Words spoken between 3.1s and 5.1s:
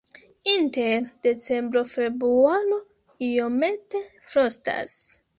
iomete frostas.